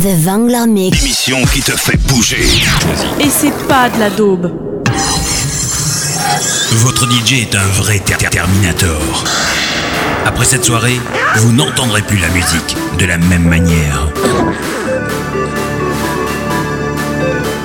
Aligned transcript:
The 0.00 0.14
Vangler 0.24 0.66
Mix. 0.68 0.96
L'émission 1.00 1.44
qui 1.52 1.60
te 1.60 1.72
fait 1.72 1.96
bouger. 2.08 2.46
Et 3.20 3.28
c'est 3.28 3.52
pas 3.66 3.88
de 3.90 3.98
la 3.98 4.10
daube. 4.10 4.52
Votre 6.72 7.06
DJ 7.10 7.32
est 7.42 7.54
un 7.56 7.66
vrai 7.82 7.98
ter- 7.98 8.16
ter- 8.18 8.30
Terminator. 8.30 9.24
Après 10.24 10.44
cette 10.44 10.64
soirée, 10.64 11.00
vous 11.38 11.52
n'entendrez 11.52 12.02
plus 12.02 12.18
la 12.18 12.28
musique 12.28 12.76
de 12.98 13.06
la 13.06 13.18
même 13.18 13.44
manière. 13.48 14.08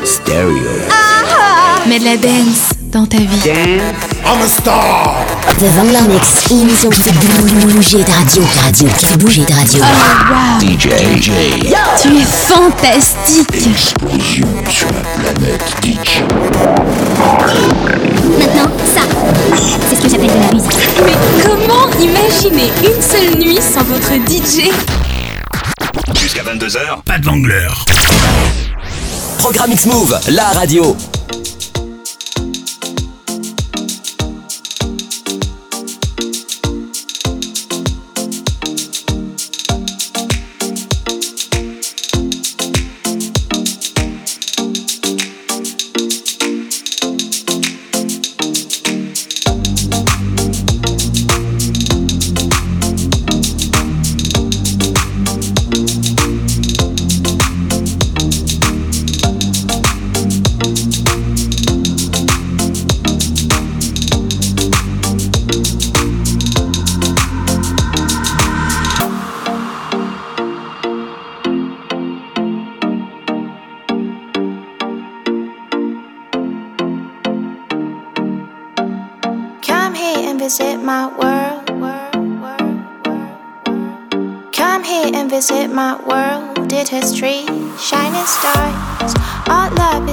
Stereo. 0.03 0.49
Mets 1.87 1.99
de 1.99 2.05
la 2.05 2.17
dance 2.17 2.69
dans 2.91 3.05
ta 3.05 3.17
vie. 3.17 3.49
I'm 4.25 4.41
a 4.41 4.47
star. 4.47 5.25
The 5.63 5.67
Vangler 5.67 6.01
Mix. 6.09 6.49
L'émission 6.49 6.89
qui 6.89 7.01
fait 7.01 7.13
bouger 7.13 8.03
ta 8.03 8.11
radio. 8.11 8.43
Ta 8.53 8.61
radio. 8.63 8.87
Qui 8.97 9.05
fait 9.05 9.17
bouger 9.17 9.45
ta 9.45 9.55
radio. 9.55 9.81
DJ. 10.59 10.89
DJ. 11.15 11.31
Tu 12.01 12.17
es 12.17 12.25
fantastique. 12.25 13.47
Explosion 13.53 14.47
sur 14.69 14.87
la 14.87 15.31
planète 15.31 15.63
DJ. 15.81 16.23
Maintenant, 18.37 18.69
ça, 18.93 19.03
c'est 19.87 19.95
ce 19.95 20.01
que 20.01 20.09
j'appelle 20.09 20.27
de 20.27 20.47
la 20.47 20.53
musique. 20.53 20.89
Mais 21.05 21.15
comment 21.45 21.87
imaginer 21.97 22.69
une 22.83 23.01
seule 23.01 23.39
nuit 23.39 23.59
sans 23.61 23.83
votre 23.83 24.11
DJ 24.27 24.69
Jusqu'à 26.19 26.43
22h, 26.43 27.03
pas 27.05 27.19
de 27.19 27.25
Vangler. 27.25 27.69
Programme 29.37 29.71
X-Move, 29.71 30.19
la 30.27 30.47
radio. 30.49 30.97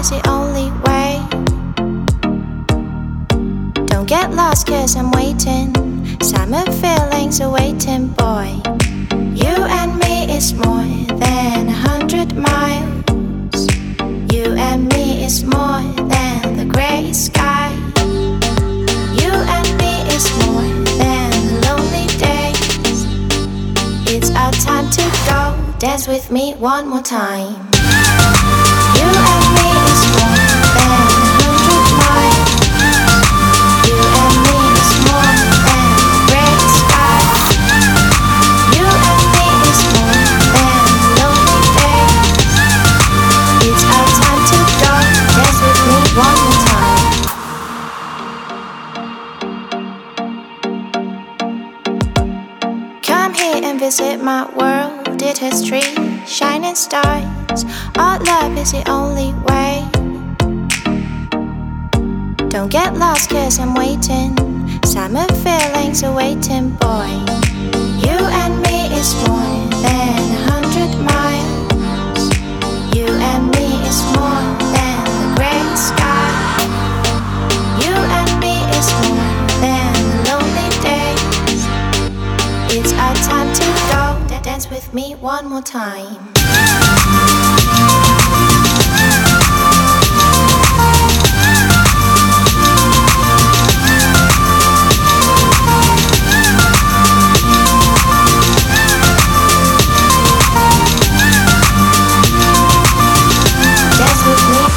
Is 0.01 0.09
the 0.09 0.29
only 0.31 0.71
way. 0.87 1.21
Don't 3.89 4.09
get 4.09 4.33
lost, 4.33 4.67
cause 4.67 4.97
I'm 4.97 5.11
waiting. 5.11 5.69
Summer 6.23 6.65
feelings 6.81 7.41
are 7.43 7.51
waiting, 7.51 8.09
boy. 8.09 8.49
You 9.43 9.55
and 9.79 9.99
me 9.99 10.35
is 10.35 10.55
more 10.55 10.89
than 11.25 11.69
a 11.69 11.79
hundred 11.89 12.35
miles. 12.35 13.61
You 14.33 14.55
and 14.69 14.89
me 14.89 15.23
is 15.23 15.45
more 15.45 15.83
than 16.15 16.57
the 16.57 16.65
gray 16.67 17.13
sky. 17.13 17.69
You 19.21 19.33
and 19.57 19.69
me 19.83 19.95
is 20.17 20.27
more 20.47 20.71
than 21.03 21.31
lonely 21.67 22.07
days. 22.17 23.05
It's 24.09 24.31
our 24.31 24.53
time 24.53 24.89
to 24.99 25.05
go. 25.29 25.41
Dance 25.79 26.09
with 26.09 26.31
me 26.31 26.55
one 26.55 26.89
more 26.89 27.03
time. 27.03 27.69
You 28.97 29.30
visit 54.21 54.25
my 54.25 54.45
world. 54.57 55.23
It 55.23 55.37
trees, 55.67 56.29
shining 56.29 56.75
stars. 56.75 57.65
Our 57.97 58.19
love 58.21 58.57
is 58.59 58.73
the 58.73 58.83
only 58.89 59.33
way. 59.49 59.85
Don't 62.49 62.71
get 62.71 62.97
lost, 62.97 63.31
cause 63.31 63.59
I'm 63.59 63.75
waiting. 63.75 64.37
Summer 64.85 65.27
feelings 65.43 66.03
are 66.03 66.15
waiting, 66.15 66.71
boy. 66.71 67.11
You 68.03 68.19
and 68.43 68.63
me 68.63 68.89
is 68.99 69.15
more 69.27 69.81
than 69.83 70.60
one 85.21 85.51
more 85.51 85.61
time. 85.61 86.17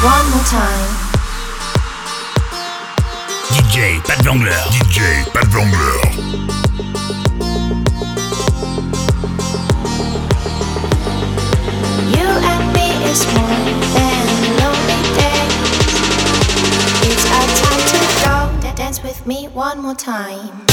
One 0.04 0.30
more 0.30 0.44
time. 0.44 0.90
DJ, 3.48 4.02
de 4.02 4.28
Wangler. 4.28 4.64
DJ, 4.70 5.24
de 5.32 5.40
Wangler. 5.56 6.34
Me 19.26 19.48
one 19.48 19.80
more 19.80 19.94
time. 19.94 20.63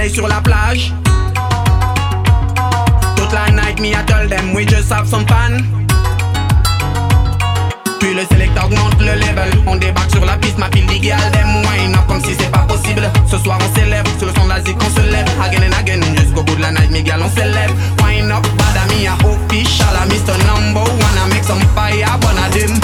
soleil 0.00 0.14
sur 0.14 0.28
la 0.28 0.40
plage. 0.40 0.92
Toute 3.16 3.32
la 3.32 3.50
night, 3.50 3.80
me 3.80 3.88
I 3.88 4.02
tell 4.06 4.28
them 4.28 4.54
we 4.54 4.64
just 4.64 4.90
have 4.90 5.06
some 5.06 5.26
fun. 5.26 5.62
Puis 7.98 8.14
le 8.14 8.24
sélecteur 8.30 8.64
augmente 8.64 8.98
le 9.00 9.14
level. 9.14 9.50
On 9.66 9.76
débarque 9.76 10.10
sur 10.10 10.24
la 10.24 10.36
piste, 10.38 10.58
ma 10.58 10.68
pile 10.68 10.86
digue 10.86 11.12
al 11.12 11.30
them 11.32 11.56
wine 11.56 11.94
up 11.94 12.06
comme 12.08 12.22
si 12.22 12.34
c'est 12.38 12.50
pas 12.50 12.64
possible. 12.66 13.10
Ce 13.30 13.38
soir 13.38 13.58
on 13.60 13.78
s'élève, 13.78 14.06
sur 14.18 14.26
le 14.26 14.32
son 14.34 14.44
de 14.44 14.48
la 14.48 14.60
zik 14.62 14.76
on 14.80 14.90
se 14.90 15.06
lève. 15.06 15.26
Again 15.42 15.62
and 15.68 15.78
again, 15.78 16.00
jusqu'au 16.16 16.42
bout 16.42 16.56
de 16.56 16.62
la 16.62 16.72
night, 16.72 16.90
Miguel 16.90 17.20
on 17.22 17.28
s'élève. 17.28 17.72
Wine 18.02 18.32
up, 18.32 18.46
badami, 18.56 19.06
a 19.06 19.14
official, 19.26 19.96
a 19.96 20.06
Mr. 20.06 20.36
Number. 20.46 20.80
Wanna 20.80 21.26
make 21.28 21.44
some 21.44 21.60
fire, 21.74 22.06
wanna 22.22 22.48
dim. 22.52 22.74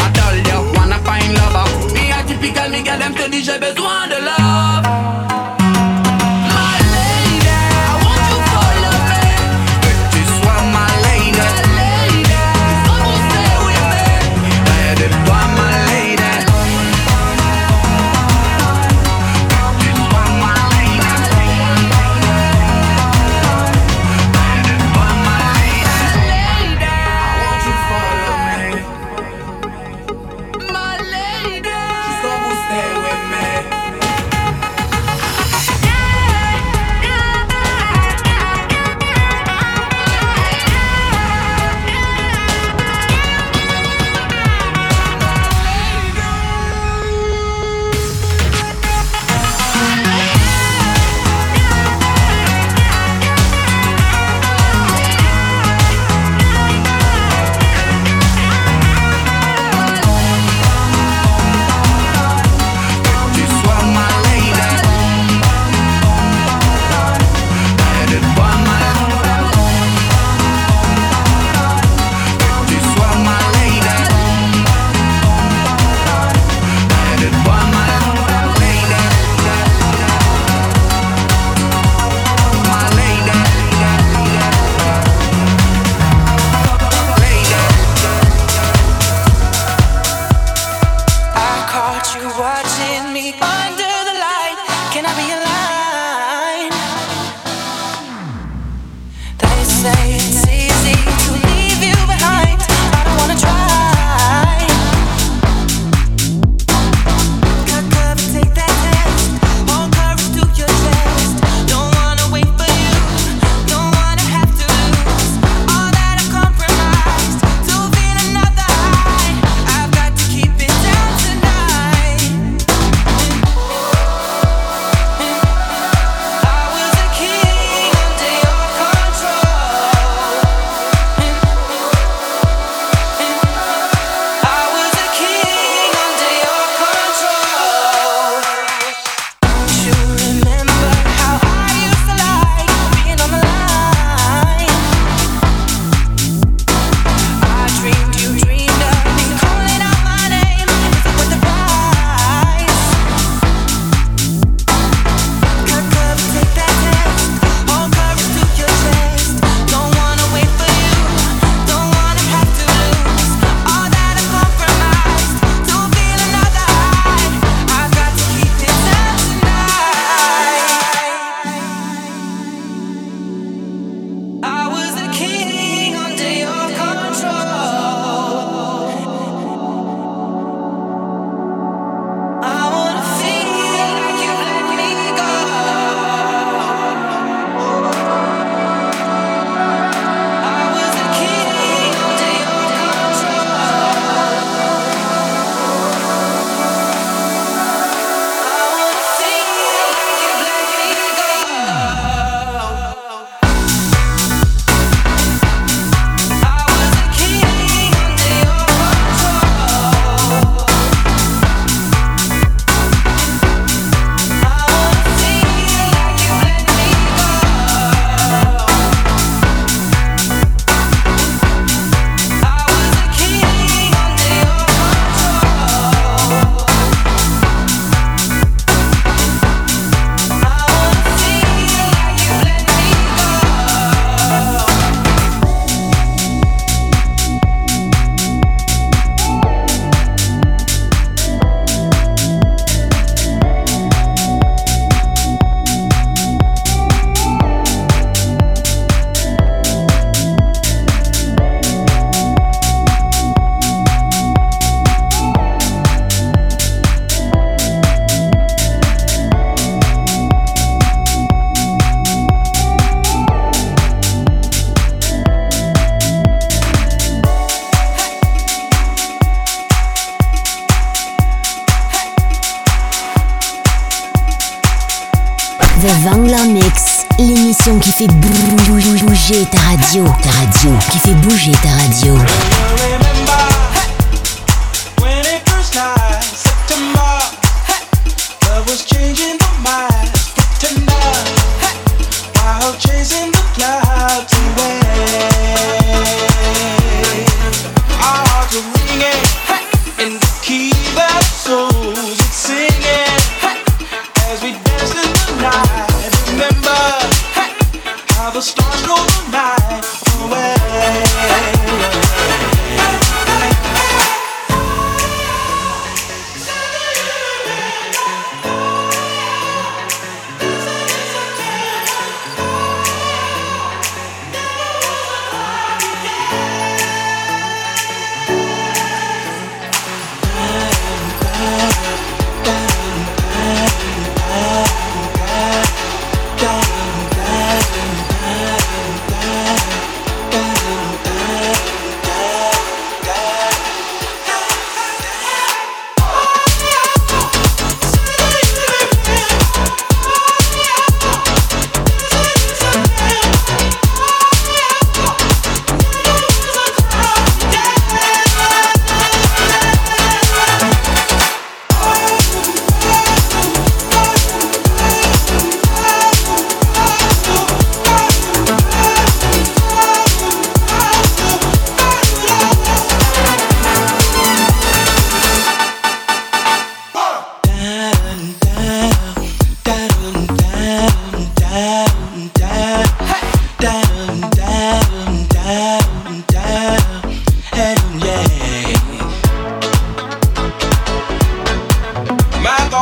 I 0.00 0.10
tell 0.14 0.36
ya, 0.48 0.60
wanna 0.74 0.98
find 1.04 1.34
love. 1.34 1.92
Me 1.92 2.12
a 2.12 2.22
typical 2.26 2.70
Miguel, 2.70 2.98
them 2.98 3.14
te 3.14 3.28
dit 3.30 3.44
j'ai 3.44 3.58
besoin 3.58 4.08
de 4.08 4.24
love. 4.24 4.41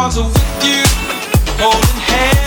arms 0.01 0.17
with 0.17 0.65
you, 0.65 0.83
holding 1.59 2.01
hands. 2.09 2.40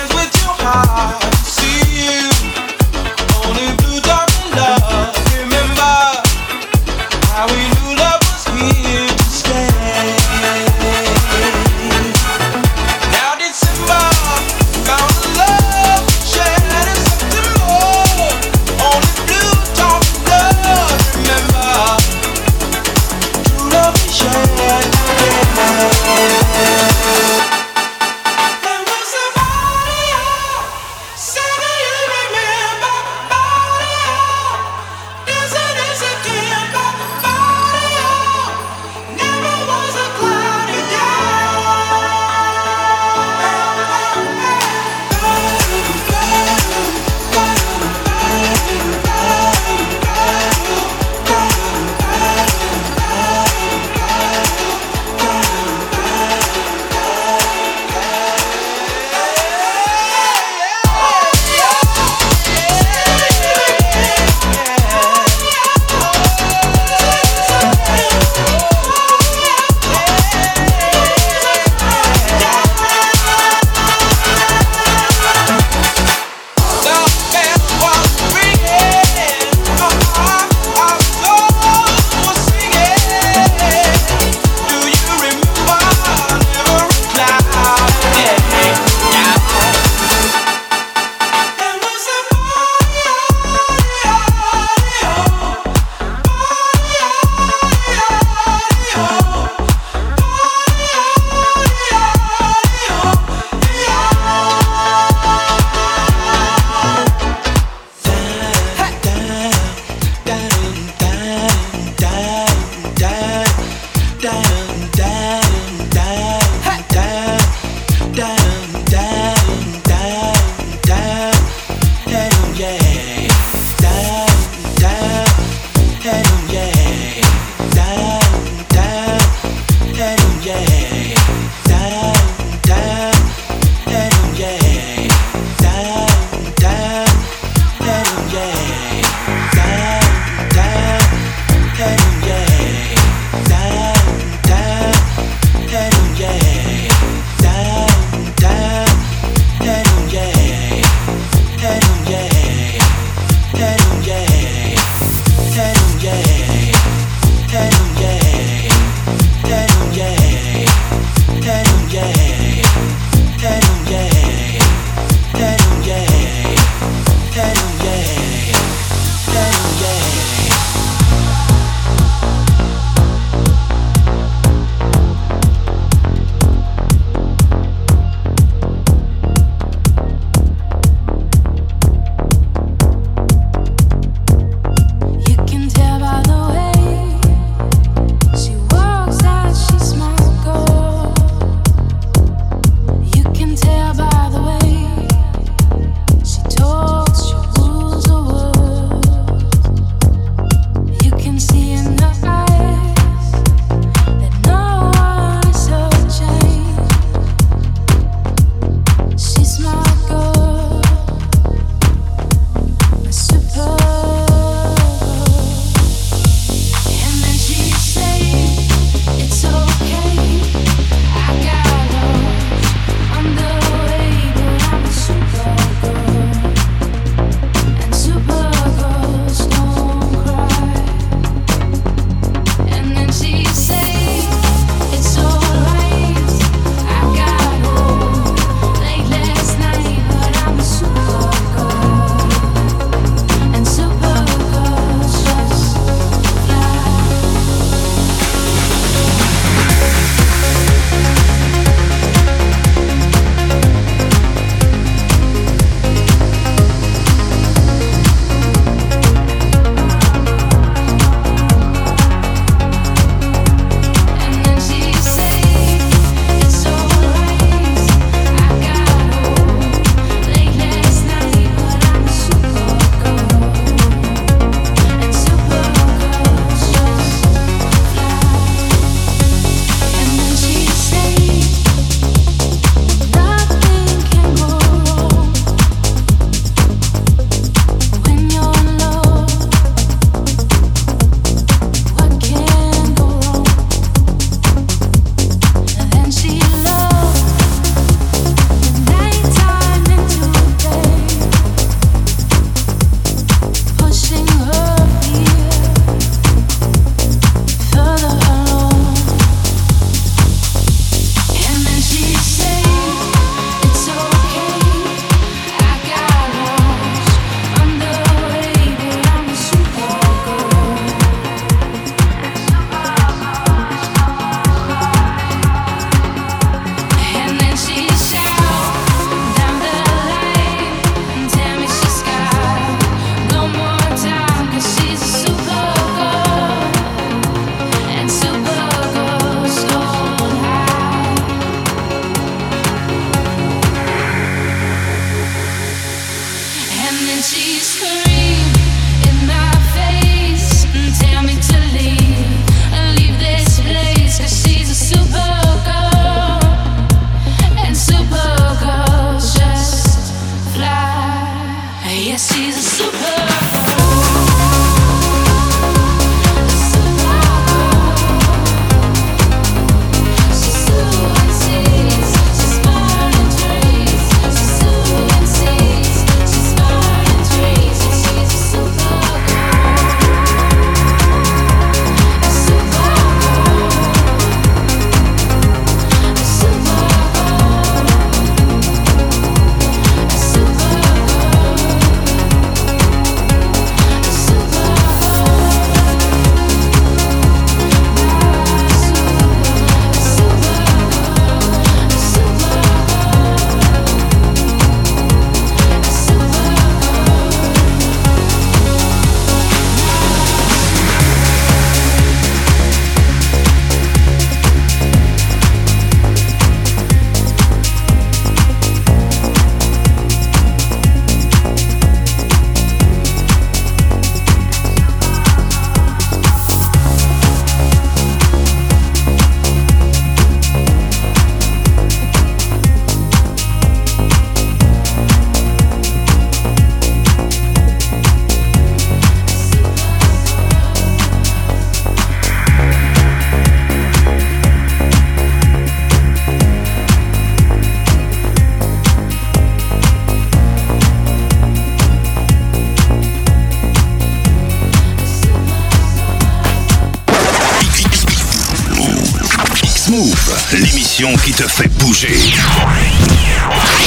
Qui 461.35 461.43
te 461.43 461.47
fait 461.49 461.67
bouger. 461.79 462.15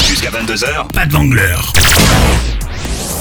Jusqu'à 0.08 0.30
22h, 0.30 0.88
pas 0.92 1.06
de 1.06 1.12
vangleur. 1.12 1.72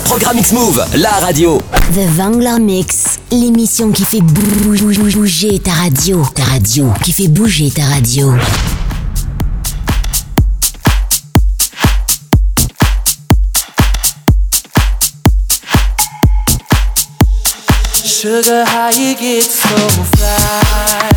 Programme 0.05 0.39
X-Move, 0.39 0.83
la 0.95 1.11
radio. 1.11 1.61
The 1.93 2.07
Vangler 2.17 2.59
Mix, 2.59 3.19
l'émission 3.31 3.91
qui 3.91 4.03
fait 4.05 4.21
bou- 4.21 4.41
bou- 4.63 4.93
bou- 4.93 5.11
bouger 5.19 5.59
ta 5.59 5.71
radio. 5.73 6.25
Ta 6.33 6.43
radio, 6.43 6.91
qui 7.03 7.11
fait 7.11 7.27
bouger 7.27 7.69
ta 7.71 7.85
radio. 7.85 8.33
Sugar, 18.03 18.65
how 18.65 18.89
you 18.89 19.15
get 19.15 19.43
so 19.43 19.75
fly? 20.15 21.14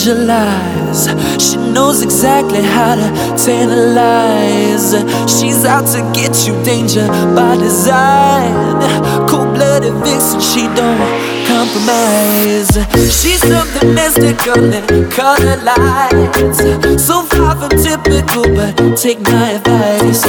She 0.00 1.56
knows 1.56 2.00
exactly 2.02 2.62
how 2.62 2.94
to 2.94 3.36
tantalize. 3.36 4.94
She's 5.28 5.66
out 5.66 5.84
to 5.92 6.00
get 6.14 6.46
you, 6.46 6.54
danger 6.64 7.06
by 7.36 7.56
design. 7.58 8.80
Cold 9.28 9.52
blooded 9.52 9.92
vixen, 10.02 10.40
she 10.40 10.62
don't 10.72 10.96
compromise. 11.44 12.72
She's 13.12 13.42
something 13.46 13.92
mystical 13.92 14.72
and 14.72 15.12
color 15.12 15.56
lights. 15.68 16.58
So 17.04 17.22
far 17.24 17.54
from 17.56 17.68
typical, 17.76 18.44
but 18.56 18.96
take 18.96 19.20
my 19.20 19.60
advice. 19.60 20.24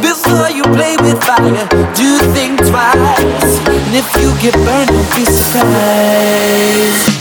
Before 0.00 0.48
you 0.48 0.62
play 0.72 0.96
with 0.96 1.22
fire, 1.22 1.68
do 1.92 2.18
think 2.32 2.56
twice. 2.56 3.52
And 3.68 3.94
if 3.94 4.08
you 4.16 4.32
get 4.40 4.54
burned, 4.64 4.88
don't 4.88 5.14
be 5.14 5.24
surprised. 5.26 7.13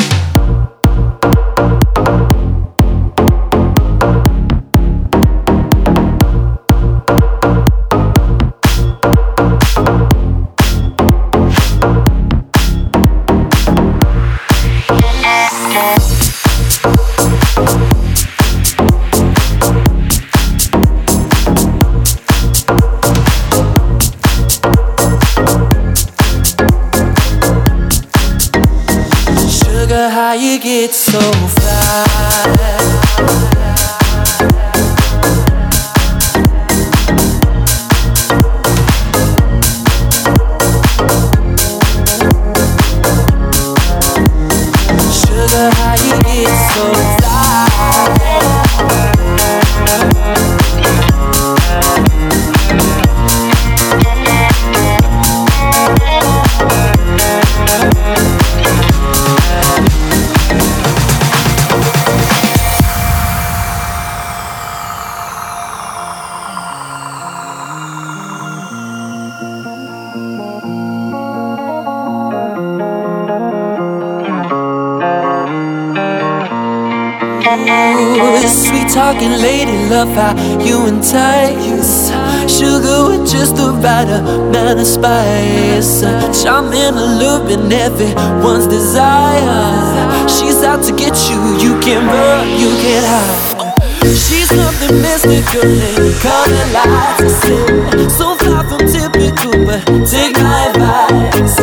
Amount 85.04 85.78
of 85.78 85.84
spice. 85.84 86.44
Charming, 86.44 86.96
alluring, 86.96 87.72
everyone's 87.72 88.68
desire. 88.68 90.28
She's 90.28 90.64
out 90.64 90.84
to 90.86 90.92
get 90.96 91.16
you, 91.30 91.40
you 91.60 91.80
can 91.80 92.06
run, 92.08 92.48
you 92.60 92.70
can 92.82 93.04
hide. 93.04 93.74
She's 94.04 94.50
something 94.50 95.02
mystical 95.02 95.64
and 95.64 96.14
color 96.22 96.66
lights. 96.72 98.14
So 98.16 98.36
far 98.36 98.64
from 98.68 98.80
typical, 98.88 99.66
but 99.66 99.84
take 100.08 100.36
my 100.38 100.68
advice. 100.70 101.58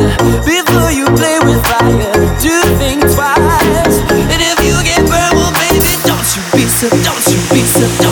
Before 0.44 0.90
you 0.90 1.06
play 1.16 1.38
with 1.40 1.62
fire, 1.66 2.12
do 2.40 2.54
think 2.78 3.02
twice. 3.02 3.96
And 4.32 4.40
if 4.40 4.58
you 4.64 4.76
get 4.82 5.00
burned, 5.06 5.36
well, 5.36 5.52
baby, 5.52 5.92
don't 6.04 6.26
you 6.36 6.42
be 6.52 6.64
so, 6.66 6.88
don't 7.04 7.26
you 7.28 7.38
be 7.52 7.62
so, 7.62 8.09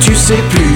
tu 0.00 0.14
sais 0.14 0.42
plus. 0.50 0.67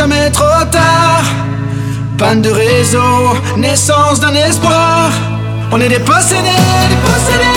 jamais 0.00 0.30
trop 0.30 0.64
tard. 0.70 1.24
Panne 2.16 2.40
de 2.40 2.50
réseau, 2.50 3.36
naissance 3.58 4.18
d'un 4.20 4.34
espoir. 4.34 5.10
On 5.72 5.78
est 5.78 5.88
des 5.88 5.98
possédés, 5.98 6.62
des 6.90 7.00
possédés. 7.06 7.49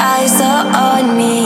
Eyes 0.00 0.40
are 0.40 0.66
on 0.74 1.16
me, 1.16 1.45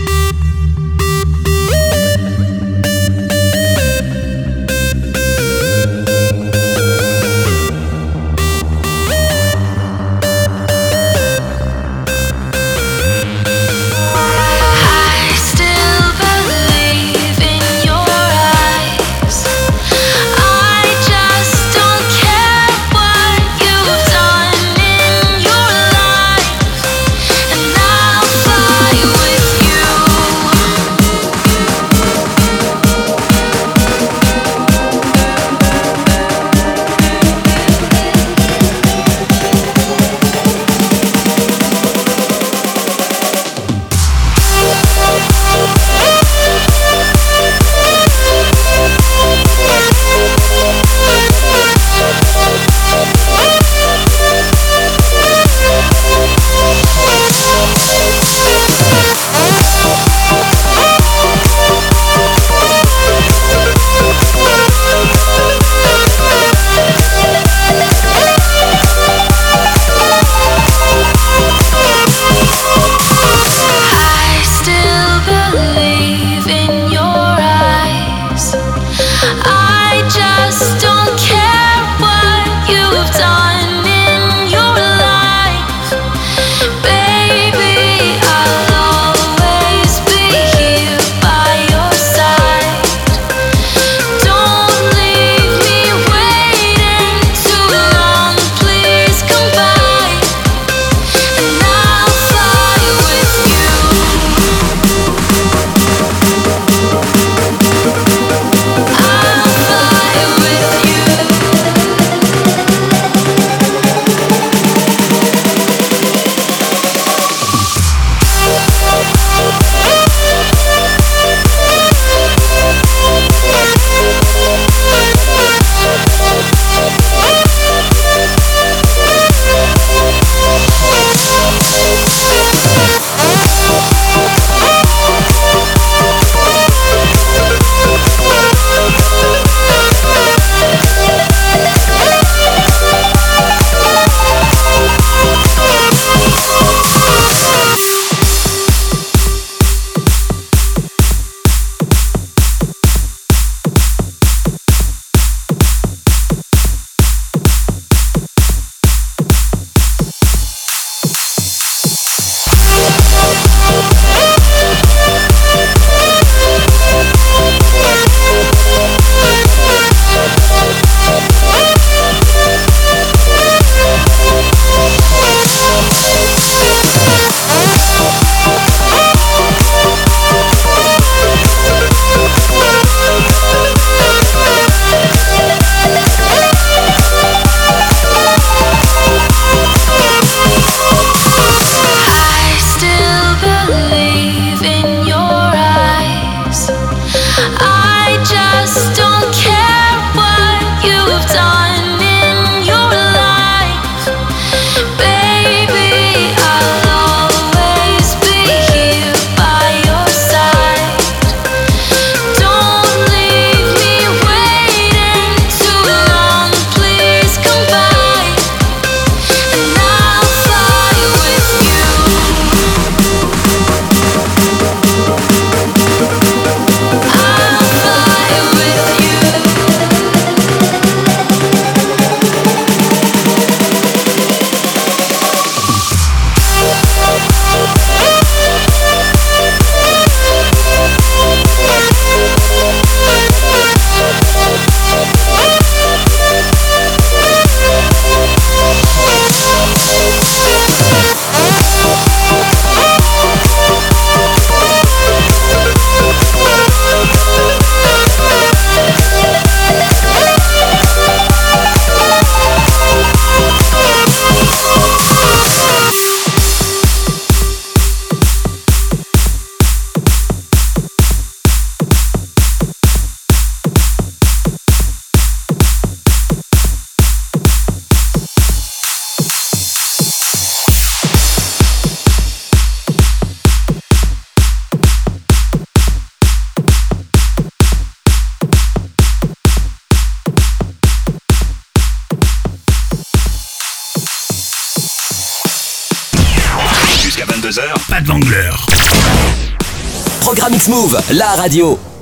Move, 300.71 301.03
la 301.09 301.35
radio. 301.35 302.00